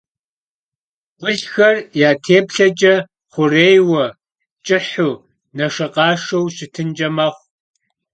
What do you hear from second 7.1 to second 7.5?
mexhu.